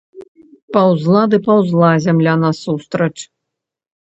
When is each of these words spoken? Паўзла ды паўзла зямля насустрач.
Паўзла 0.77 1.21
ды 1.33 1.39
паўзла 1.49 1.91
зямля 2.07 2.33
насустрач. 2.45 3.13